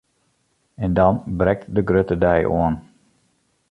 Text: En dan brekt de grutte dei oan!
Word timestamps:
En 0.75 0.93
dan 0.93 1.23
brekt 1.25 1.75
de 1.75 1.81
grutte 1.85 2.17
dei 2.23 2.41
oan! 2.55 2.75